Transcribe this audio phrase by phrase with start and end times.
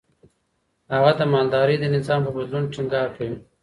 [0.93, 3.37] هغه د مالدارۍ د نظام په بدلون ټينګار کوي.